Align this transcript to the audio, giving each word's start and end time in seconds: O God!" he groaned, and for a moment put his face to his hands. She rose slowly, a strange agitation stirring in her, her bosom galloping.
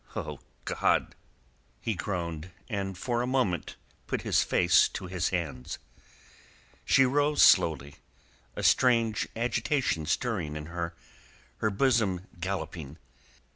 O 0.15 0.39
God!" 0.65 1.13
he 1.79 1.93
groaned, 1.93 2.49
and 2.67 2.97
for 2.97 3.21
a 3.21 3.27
moment 3.27 3.75
put 4.07 4.23
his 4.23 4.41
face 4.43 4.87
to 4.89 5.05
his 5.05 5.29
hands. 5.29 5.77
She 6.85 7.05
rose 7.05 7.43
slowly, 7.43 7.97
a 8.55 8.63
strange 8.63 9.27
agitation 9.35 10.07
stirring 10.07 10.55
in 10.55 10.65
her, 10.65 10.95
her 11.57 11.69
bosom 11.69 12.21
galloping. 12.39 12.97